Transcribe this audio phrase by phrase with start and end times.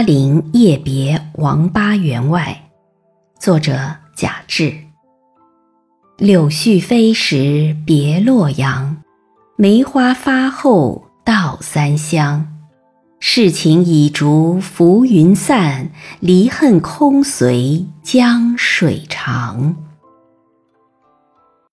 [0.02, 2.62] 《巴陵夜别王八员外》，
[3.38, 4.74] 作者贾至。
[6.16, 8.96] 柳絮飞时别洛阳，
[9.56, 12.48] 梅花发后到三湘。
[13.18, 15.90] 世情已逐浮云散，
[16.20, 19.76] 离恨空随江水长。